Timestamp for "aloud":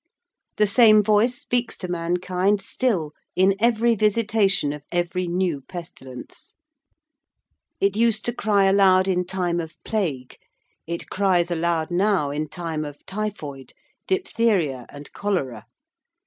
8.65-9.07, 11.51-11.91